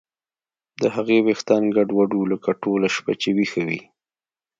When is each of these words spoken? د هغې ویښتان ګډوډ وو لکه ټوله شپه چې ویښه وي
د 0.81 0.83
هغې 0.95 1.17
ویښتان 1.27 1.63
ګډوډ 1.75 2.09
وو 2.15 2.23
لکه 2.33 2.49
ټوله 2.61 2.87
شپه 2.95 3.13
چې 3.21 3.29
ویښه 3.37 3.61
وي 3.67 3.81